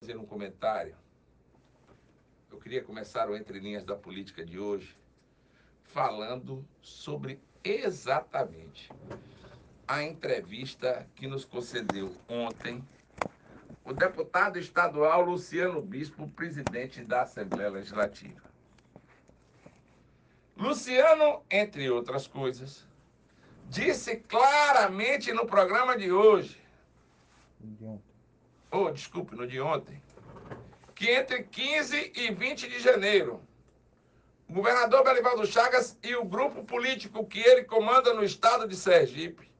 fazer 0.00 0.16
um 0.16 0.24
comentário. 0.24 0.96
Eu 2.50 2.58
queria 2.58 2.82
começar 2.82 3.28
o 3.28 3.36
Entre 3.36 3.60
Linhas 3.60 3.84
da 3.84 3.94
Política 3.94 4.42
de 4.42 4.58
hoje 4.58 4.96
falando 5.84 6.66
sobre 6.80 7.38
exatamente 7.62 8.90
a 9.86 10.02
entrevista 10.02 11.06
que 11.14 11.26
nos 11.26 11.44
concedeu 11.44 12.16
ontem 12.26 12.82
o 13.84 13.92
deputado 13.92 14.58
estadual 14.58 15.20
Luciano 15.20 15.82
Bispo, 15.82 16.26
presidente 16.30 17.04
da 17.04 17.22
Assembleia 17.22 17.68
Legislativa. 17.68 18.40
Luciano, 20.56 21.42
entre 21.50 21.90
outras 21.90 22.26
coisas, 22.26 22.86
disse 23.68 24.16
claramente 24.16 25.30
no 25.30 25.44
programa 25.44 25.94
de 25.94 26.10
hoje, 26.10 26.58
oh, 28.70 28.90
desculpe, 28.90 29.34
no 29.34 29.46
de 29.46 29.60
ontem, 29.60 30.02
que 30.94 31.10
entre 31.10 31.42
15 31.44 32.12
e 32.14 32.30
20 32.32 32.68
de 32.68 32.78
janeiro, 32.80 33.40
o 34.48 34.52
governador 34.52 35.04
Belivaldo 35.04 35.46
Chagas 35.46 35.96
e 36.02 36.14
o 36.16 36.24
grupo 36.24 36.64
político 36.64 37.26
que 37.26 37.38
ele 37.38 37.64
comanda 37.64 38.12
no 38.12 38.24
estado 38.24 38.66
de 38.66 38.76
Sergipe 38.76 39.50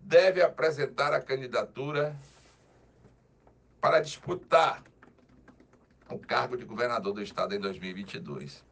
deve 0.00 0.42
apresentar 0.42 1.14
a 1.14 1.20
candidatura 1.20 2.16
para 3.80 4.00
disputar 4.00 4.82
o 6.10 6.18
cargo 6.18 6.56
de 6.56 6.64
governador 6.64 7.14
do 7.14 7.22
estado 7.22 7.54
em 7.54 7.58
2022. 7.58 8.64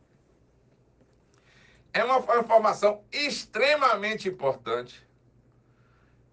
É 1.93 2.05
uma 2.05 2.19
informação 2.39 3.03
extremamente 3.11 4.29
importante. 4.29 5.08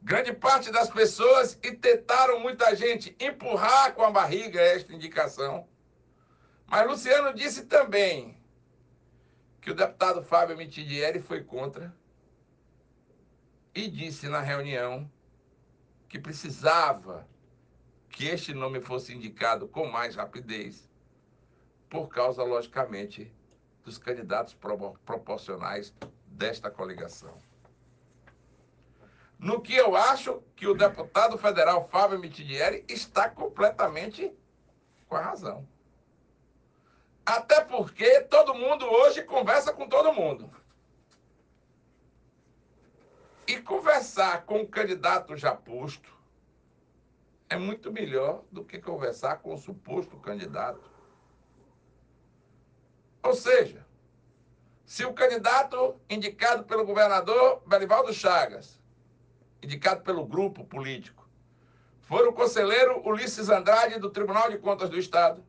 Grande 0.06 0.32
parte 0.32 0.72
das 0.72 0.88
pessoas 0.88 1.58
e 1.64 1.72
tentaram 1.72 2.40
muita 2.40 2.76
gente 2.76 3.16
empurrar 3.20 3.96
com 3.96 4.04
a 4.04 4.12
barriga 4.12 4.62
esta 4.62 4.94
indicação. 4.94 5.68
Mas 6.68 6.88
Luciano 6.88 7.34
disse 7.34 7.66
também 7.66 8.40
que 9.60 9.72
o 9.72 9.74
deputado 9.74 10.22
Fábio 10.22 10.56
Mitidieri 10.56 11.20
foi 11.20 11.44
contra 11.44 11.92
e 13.74 13.88
disse 13.88 14.30
na 14.30 14.42
reunião 14.42 15.12
que 16.08 16.20
precisava 16.20 17.28
que 18.08 18.28
este 18.28 18.54
nome 18.54 18.82
fosse 18.82 19.12
indicado 19.12 19.68
com 19.68 19.88
mais 19.88 20.16
rapidez, 20.16 20.88
por 21.90 22.10
causa, 22.10 22.44
logicamente, 22.44 23.34
dos 23.84 23.98
candidatos 23.98 24.56
proporcionais 25.04 25.92
desta 26.28 26.70
coligação. 26.70 27.36
No 29.38 29.62
que 29.62 29.76
eu 29.76 29.96
acho 29.96 30.42
que 30.56 30.68
o 30.68 30.74
deputado 30.74 31.38
federal 31.38 31.88
Fábio 31.90 32.20
Mitidieri 32.20 32.86
está 32.88 33.30
completamente 33.30 34.34
com 35.08 35.16
a 35.16 35.22
razão. 35.22 35.68
Até 37.26 37.62
porque 37.62 38.22
todo 38.22 38.54
mundo 38.54 38.86
hoje 38.86 39.24
conversa 39.24 39.74
com 39.74 39.88
todo 39.88 40.14
mundo. 40.14 40.50
E 43.48 43.62
conversar 43.62 44.46
com 44.46 44.62
o 44.62 44.68
candidato 44.68 45.36
já 45.36 45.56
posto 45.56 46.16
é 47.50 47.56
muito 47.58 47.92
melhor 47.92 48.44
do 48.52 48.64
que 48.64 48.80
conversar 48.80 49.38
com 49.38 49.54
o 49.54 49.58
suposto 49.58 50.18
candidato. 50.18 50.90
Ou 53.22 53.34
seja, 53.34 53.86
se 54.86 55.04
o 55.06 55.14
candidato 55.14 56.00
indicado 56.10 56.64
pelo 56.64 56.86
governador 56.86 57.62
Belivaldo 57.66 58.14
Chagas, 58.14 58.80
indicado 59.66 60.02
pelo 60.02 60.26
grupo 60.26 60.64
político, 60.64 61.28
for 62.02 62.28
o 62.28 62.34
conselheiro 62.34 63.02
Ulisses 63.08 63.50
Andrade 63.50 64.00
do 64.00 64.10
Tribunal 64.10 64.50
de 64.50 64.58
Contas 64.58 64.90
do 64.90 64.98
Estado, 64.98 65.44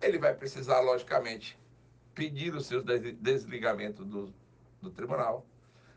ele 0.00 0.18
vai 0.18 0.34
precisar, 0.34 0.80
logicamente, 0.80 1.58
pedir 2.14 2.54
o 2.54 2.60
seu 2.60 2.82
desligamento 2.82 4.04
do, 4.04 4.32
do 4.82 4.90
tribunal. 4.90 5.46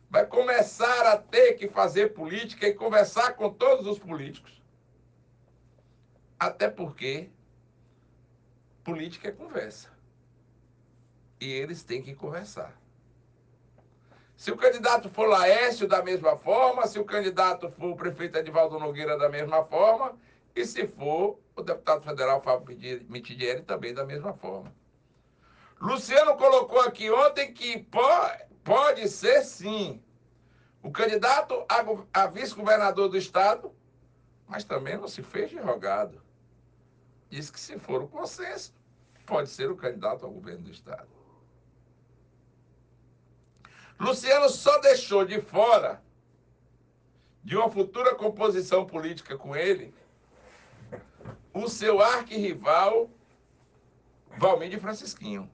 Vai 0.09 0.25
começar 0.25 1.11
a 1.11 1.17
ter 1.17 1.53
que 1.53 1.67
fazer 1.67 2.13
política 2.13 2.67
e 2.67 2.73
conversar 2.73 3.33
com 3.33 3.51
todos 3.51 3.87
os 3.87 3.97
políticos 3.97 4.61
até 6.41 6.67
porque 6.67 7.29
política 8.83 9.27
é 9.27 9.31
conversa. 9.31 9.89
E 11.39 11.45
eles 11.45 11.83
têm 11.83 12.01
que 12.01 12.15
conversar. 12.15 12.80
Se 14.41 14.51
o 14.51 14.57
candidato 14.57 15.07
for 15.07 15.29
Laércio, 15.29 15.87
da 15.87 16.01
mesma 16.01 16.35
forma, 16.35 16.87
se 16.87 16.97
o 16.97 17.05
candidato 17.05 17.69
for 17.69 17.91
o 17.91 17.95
prefeito 17.95 18.39
Edivaldo 18.39 18.79
Nogueira, 18.79 19.15
da 19.15 19.29
mesma 19.29 19.63
forma, 19.65 20.17
e 20.55 20.65
se 20.65 20.87
for 20.87 21.39
o 21.55 21.61
deputado 21.61 22.01
federal 22.01 22.41
Fábio 22.41 22.75
Mitidieri, 23.07 23.61
também 23.61 23.93
da 23.93 24.03
mesma 24.03 24.33
forma. 24.33 24.73
Luciano 25.79 26.35
colocou 26.37 26.79
aqui 26.79 27.11
ontem 27.11 27.53
que 27.53 27.85
pode, 28.63 29.07
ser 29.09 29.43
sim 29.43 30.01
o 30.81 30.89
candidato 30.89 31.63
a, 31.69 32.23
a 32.23 32.25
vice-governador 32.25 33.09
do 33.09 33.17
estado, 33.17 33.71
mas 34.47 34.63
também 34.63 34.97
não 34.97 35.07
se 35.07 35.21
fez 35.21 35.51
de 35.51 35.59
rogado 35.59 36.19
diz 37.29 37.51
que 37.51 37.59
se 37.59 37.77
for 37.77 38.01
o 38.01 38.07
consenso, 38.07 38.73
pode 39.27 39.51
ser 39.51 39.69
o 39.69 39.75
candidato 39.75 40.25
ao 40.25 40.31
governo 40.31 40.63
do 40.63 40.71
Estado. 40.71 41.07
Luciano 43.99 44.49
só 44.49 44.79
deixou 44.79 45.25
de 45.25 45.41
fora 45.41 46.01
de 47.43 47.55
uma 47.55 47.69
futura 47.71 48.15
composição 48.15 48.85
política 48.85 49.37
com 49.37 49.55
ele 49.55 49.93
o 51.53 51.67
seu 51.67 52.01
arquirrival 52.01 53.09
Valmir 54.37 54.69
de 54.69 54.79
Francisquinho. 54.79 55.49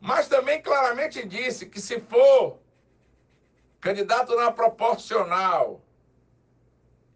Mas 0.00 0.28
também 0.28 0.62
claramente 0.62 1.26
disse 1.26 1.66
que 1.66 1.80
se 1.80 2.00
for 2.00 2.58
candidato 3.80 4.36
na 4.36 4.52
proporcional 4.52 5.82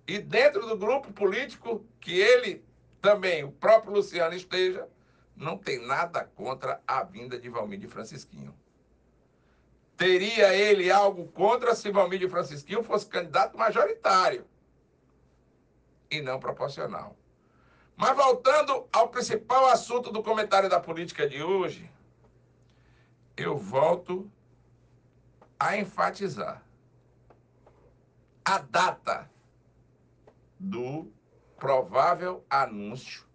e 0.06 0.18
dentro 0.18 0.66
do 0.66 0.76
grupo 0.76 1.12
político 1.12 1.84
que 2.00 2.18
ele 2.18 2.64
também 3.00 3.44
o 3.44 3.52
próprio 3.52 3.92
Luciano 3.92 4.34
esteja, 4.34 4.88
não 5.36 5.56
tem 5.56 5.84
nada 5.86 6.24
contra 6.34 6.80
a 6.86 7.02
vinda 7.02 7.38
de 7.38 7.48
Valmir 7.48 7.78
de 7.78 7.86
Francisquinho. 7.86 8.54
Teria 10.00 10.54
ele 10.54 10.90
algo 10.90 11.28
contra 11.28 11.74
se 11.74 11.90
Valmir 11.90 12.20
de 12.20 12.26
Francisquinho 12.26 12.82
fosse 12.82 13.04
candidato 13.04 13.58
majoritário 13.58 14.46
e 16.10 16.22
não 16.22 16.40
proporcional. 16.40 17.14
Mas 17.94 18.16
voltando 18.16 18.88
ao 18.90 19.10
principal 19.10 19.66
assunto 19.66 20.10
do 20.10 20.22
comentário 20.22 20.70
da 20.70 20.80
política 20.80 21.28
de 21.28 21.42
hoje, 21.42 21.92
eu 23.36 23.58
volto 23.58 24.32
a 25.58 25.76
enfatizar 25.76 26.64
a 28.42 28.56
data 28.56 29.30
do 30.58 31.12
provável 31.58 32.42
anúncio 32.48 33.26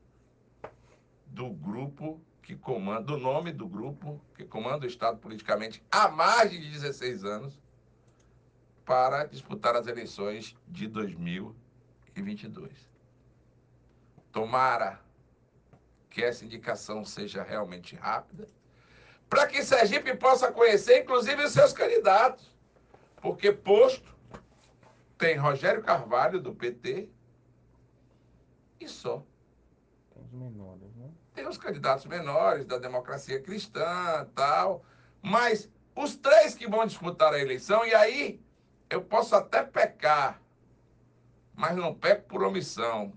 do 1.28 1.48
grupo 1.52 2.20
que 2.45 2.56
comanda, 2.56 3.01
do 3.01 3.17
nome 3.17 3.51
do 3.51 3.67
grupo 3.67 4.22
que 4.35 4.45
comanda 4.45 4.85
o 4.85 4.88
Estado 4.88 5.17
politicamente 5.17 5.83
há 5.89 6.07
mais 6.07 6.51
de 6.51 6.59
16 6.59 7.25
anos 7.25 7.59
para 8.85 9.25
disputar 9.25 9.75
as 9.75 9.88
eleições 9.88 10.56
de 10.67 10.88
2022. 10.88 12.72
Tomara 14.31 15.01
que 16.07 16.23
essa 16.23 16.45
indicação 16.45 17.03
seja 17.03 17.41
realmente 17.41 17.95
rápida, 17.95 18.47
para 19.27 19.47
que 19.47 19.63
Sergipe 19.63 20.16
possa 20.16 20.51
conhecer, 20.51 21.01
inclusive, 21.01 21.44
os 21.44 21.51
seus 21.51 21.73
candidatos. 21.73 22.56
Porque 23.23 23.51
posto 23.51 24.16
tem 25.17 25.35
Rogério 25.35 25.81
Carvalho, 25.81 26.39
do 26.39 26.53
PT, 26.53 27.09
e 28.79 28.88
só. 28.88 29.25
Tem 30.13 30.23
os 30.23 30.31
menores? 30.31 30.94
Tem 31.36 31.46
os 31.46 31.58
candidatos 31.58 32.06
menores 32.06 32.66
da 32.66 32.78
democracia 32.78 33.42
cristã 33.42 34.26
tal. 34.34 34.86
Mas 35.22 35.70
os 35.94 36.16
três 36.16 36.56
que 36.56 36.68
vão 36.68 36.86
disputar 36.86 37.34
a 37.34 37.40
eleição, 37.40 37.86
e 37.86 37.94
aí 37.94 38.40
eu 38.90 39.02
posso 39.02 39.36
até 39.36 39.62
pecar, 39.62 40.42
mas 41.54 41.76
não 41.76 41.94
peco 41.94 42.28
por 42.30 42.42
omissão. 42.42 43.12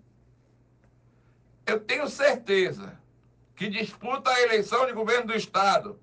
Eu 1.65 1.79
tenho 1.79 2.09
certeza 2.09 2.99
que 3.55 3.69
disputa 3.69 4.31
a 4.31 4.43
eleição 4.43 4.87
de 4.87 4.93
governo 4.93 5.29
do 5.29 5.37
Estado. 5.37 6.01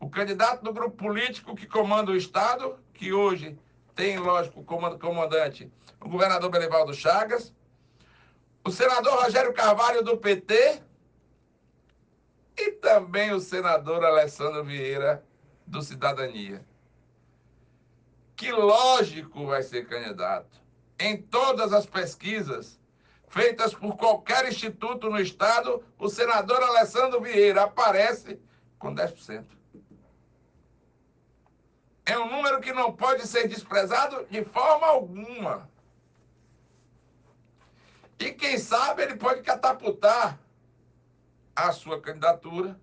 O 0.00 0.10
candidato 0.10 0.64
do 0.64 0.72
grupo 0.72 0.96
político 0.96 1.54
que 1.54 1.66
comanda 1.66 2.10
o 2.10 2.16
Estado, 2.16 2.76
que 2.92 3.12
hoje 3.12 3.56
tem, 3.94 4.18
lógico, 4.18 4.64
como 4.64 4.98
comandante 4.98 5.70
o 6.00 6.08
governador 6.08 6.50
Belivaldo 6.50 6.92
Chagas, 6.92 7.54
o 8.64 8.70
senador 8.70 9.22
Rogério 9.22 9.52
Carvalho 9.52 10.02
do 10.02 10.16
PT 10.16 10.82
também 12.82 13.30
o 13.32 13.40
senador 13.40 14.04
Alessandro 14.04 14.64
Vieira 14.64 15.24
do 15.64 15.80
Cidadania. 15.80 16.66
Que 18.34 18.50
lógico 18.50 19.46
vai 19.46 19.62
ser 19.62 19.86
candidato. 19.86 20.60
Em 20.98 21.16
todas 21.16 21.72
as 21.72 21.86
pesquisas, 21.86 22.78
feitas 23.28 23.72
por 23.72 23.96
qualquer 23.96 24.48
instituto 24.48 25.08
no 25.08 25.20
Estado, 25.20 25.82
o 25.96 26.08
senador 26.08 26.60
Alessandro 26.60 27.20
Vieira 27.20 27.62
aparece 27.62 28.38
com 28.80 28.92
10%. 28.92 29.44
É 32.04 32.18
um 32.18 32.28
número 32.28 32.60
que 32.60 32.72
não 32.72 32.92
pode 32.92 33.28
ser 33.28 33.46
desprezado 33.46 34.26
de 34.28 34.44
forma 34.44 34.88
alguma. 34.88 35.70
E 38.18 38.32
quem 38.32 38.58
sabe 38.58 39.04
ele 39.04 39.14
pode 39.14 39.42
catapultar 39.42 40.36
a 41.54 41.72
sua 41.72 42.00
candidatura, 42.00 42.78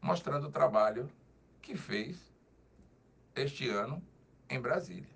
mostrando 0.00 0.48
o 0.48 0.52
trabalho 0.52 1.10
que 1.60 1.76
fez 1.76 2.32
este 3.34 3.68
ano 3.68 4.02
em 4.48 4.60
Brasília. 4.60 5.08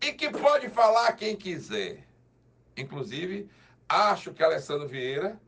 E 0.00 0.12
que 0.12 0.30
pode 0.30 0.68
falar 0.68 1.12
quem 1.12 1.36
quiser. 1.36 2.06
Inclusive, 2.76 3.50
acho 3.88 4.32
que 4.32 4.42
Alessandro 4.42 4.88
Vieira, 4.88 5.40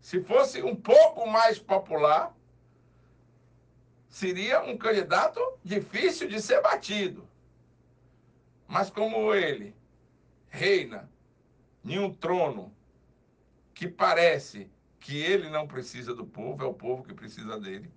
se 0.00 0.22
fosse 0.22 0.62
um 0.62 0.74
pouco 0.74 1.26
mais 1.26 1.58
popular, 1.58 2.34
seria 4.08 4.62
um 4.62 4.76
candidato 4.76 5.40
difícil 5.62 6.28
de 6.28 6.40
ser 6.40 6.62
batido. 6.62 7.28
Mas 8.66 8.90
como 8.90 9.34
ele 9.34 9.74
reina 10.48 11.10
em 11.84 11.98
um 11.98 12.12
trono 12.12 12.74
que 13.74 13.86
parece 13.86 14.70
que 15.08 15.16
ele 15.16 15.48
não 15.48 15.66
precisa 15.66 16.14
do 16.14 16.26
povo, 16.26 16.62
é 16.62 16.66
o 16.66 16.74
povo 16.74 17.02
que 17.02 17.14
precisa 17.14 17.58
dele, 17.58 17.90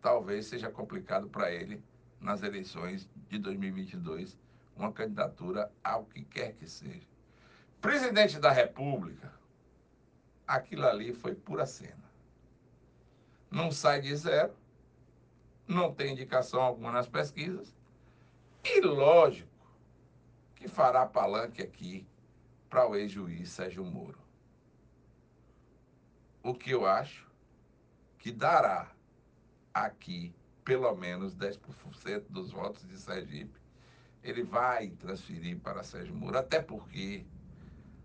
talvez 0.00 0.46
seja 0.46 0.70
complicado 0.70 1.28
para 1.28 1.50
ele 1.50 1.82
nas 2.20 2.44
eleições 2.44 3.10
de 3.28 3.40
2022 3.40 4.38
uma 4.76 4.92
candidatura 4.92 5.68
ao 5.82 6.04
que 6.04 6.22
quer 6.22 6.52
que 6.52 6.68
seja. 6.68 7.08
Presidente 7.80 8.38
da 8.38 8.52
República, 8.52 9.32
aquilo 10.46 10.86
ali 10.86 11.12
foi 11.12 11.34
pura 11.34 11.66
cena. 11.66 12.04
Não 13.50 13.72
sai 13.72 14.00
de 14.00 14.14
zero, 14.14 14.54
não 15.66 15.92
tem 15.92 16.12
indicação 16.12 16.62
alguma 16.62 16.92
nas 16.92 17.08
pesquisas, 17.08 17.74
e 18.62 18.80
lógico 18.80 19.50
que 20.54 20.68
fará 20.68 21.04
palanque 21.04 21.60
aqui 21.60 22.06
para 22.70 22.88
o 22.88 22.94
ex-juiz 22.94 23.50
Sérgio 23.50 23.84
Moro. 23.84 24.22
O 26.42 26.54
que 26.54 26.70
eu 26.70 26.86
acho 26.86 27.30
que 28.18 28.32
dará 28.32 28.90
aqui 29.72 30.34
pelo 30.64 30.94
menos 30.94 31.34
10% 31.36 32.24
dos 32.28 32.50
votos 32.50 32.86
de 32.86 32.96
Sergipe, 32.96 33.60
ele 34.22 34.42
vai 34.42 34.90
transferir 34.90 35.58
para 35.58 35.82
Sérgio 35.82 36.14
Moro, 36.14 36.38
até 36.38 36.60
porque 36.60 37.26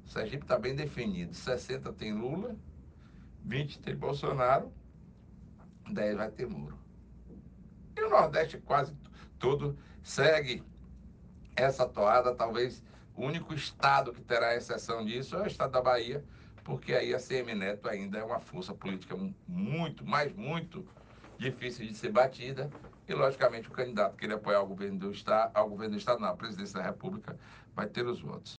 Sergipe 0.05 0.43
está 0.43 0.57
bem 0.57 0.75
definido. 0.75 1.33
60 1.33 1.93
tem 1.93 2.13
Lula, 2.13 2.55
20 3.43 3.79
tem 3.79 3.95
Bolsonaro, 3.95 4.71
10 5.91 6.17
vai 6.17 6.31
ter 6.31 6.47
Moro. 6.47 6.77
E 7.95 8.01
o 8.01 8.09
Nordeste 8.09 8.57
quase 8.59 8.95
todo 9.37 9.77
segue 10.01 10.63
essa 11.55 11.87
toada, 11.87 12.35
talvez 12.35 12.83
o 13.15 13.23
único 13.23 13.53
estado 13.53 14.13
que 14.13 14.21
terá 14.21 14.55
exceção 14.55 15.03
disso 15.03 15.35
é 15.35 15.43
o 15.43 15.47
estado 15.47 15.71
da 15.71 15.81
Bahia, 15.81 16.23
porque 16.67 16.93
aí 16.93 17.15
a 17.15 17.17
CM 17.17 17.55
Neto 17.55 17.87
ainda 17.87 18.17
é 18.17 18.23
uma 18.25 18.41
força 18.41 18.73
política 18.73 19.15
muito, 19.47 20.05
mas 20.05 20.33
muito 20.33 20.85
difícil 21.37 21.87
de 21.87 21.95
ser 21.95 22.11
batida. 22.11 22.69
E, 23.07 23.13
logicamente, 23.13 23.69
o 23.69 23.71
candidato 23.71 24.17
que 24.17 24.25
ele 24.25 24.33
apoiar 24.33 24.57
ao 24.57 24.67
governo 24.67 24.99
do 24.99 25.11
Estado, 25.11 25.49
ao 25.55 25.69
governo 25.69 25.95
do 25.95 25.97
Estado, 25.97 26.19
não, 26.19 26.27
à 26.27 26.35
presidência 26.35 26.77
da 26.77 26.85
República, 26.85 27.39
vai 27.73 27.87
ter 27.87 28.05
os 28.05 28.19
votos. 28.19 28.55